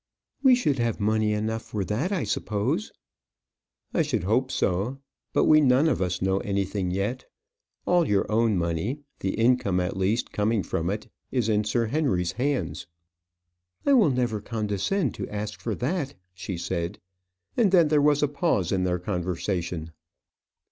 "We 0.41 0.55
should 0.55 0.79
have 0.79 0.99
money 0.99 1.31
enough 1.31 1.61
for 1.61 1.85
that, 1.85 2.11
I 2.11 2.23
suppose." 2.23 2.91
"I 3.93 4.01
should 4.01 4.23
hope 4.23 4.49
so. 4.49 4.97
But 5.31 5.45
we 5.45 5.61
none 5.61 5.87
of 5.87 6.01
us 6.01 6.23
know 6.23 6.39
anything 6.39 6.89
yet. 6.89 7.25
All 7.85 8.07
your 8.07 8.25
own 8.31 8.57
money 8.57 9.01
the 9.19 9.35
income, 9.35 9.79
at 9.79 9.95
least, 9.95 10.31
coming 10.31 10.63
from 10.63 10.89
it 10.89 11.07
is 11.31 11.49
in 11.49 11.65
Sir 11.65 11.85
Henry's 11.85 12.31
hands." 12.31 12.87
"I 13.85 13.93
will 13.93 14.09
never 14.09 14.41
condescend 14.41 15.13
to 15.13 15.29
ask 15.29 15.61
for 15.61 15.75
that," 15.75 16.15
she 16.33 16.57
said. 16.57 16.97
And 17.55 17.71
then 17.71 17.89
there 17.89 18.01
was 18.01 18.23
a 18.23 18.27
pause 18.27 18.71
in 18.71 18.85
their 18.85 18.97
conversation. 18.97 19.91